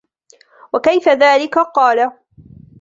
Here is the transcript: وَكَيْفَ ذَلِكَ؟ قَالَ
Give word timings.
وَكَيْفَ 0.73 1.07
ذَلِكَ؟ 1.09 1.57
قَالَ 1.75 2.11